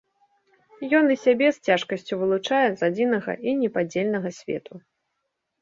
[0.99, 4.73] Ён і сябе з цяжкасцю вылучае з адзінага і непадзельнага свету.